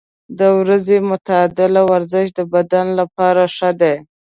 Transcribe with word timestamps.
د 0.39 0.41
ورځې 0.59 0.97
معتدل 1.09 1.73
ورزش 1.91 2.25
د 2.37 2.39
بدن 2.53 2.87
لپاره 2.99 3.43
ښه 3.55 3.69
دی. 3.81 3.95